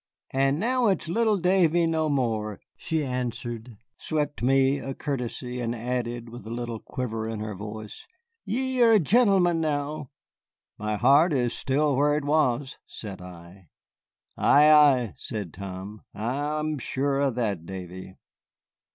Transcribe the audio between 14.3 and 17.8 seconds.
"Ay, ay," said Tom, "I'm sure o' that,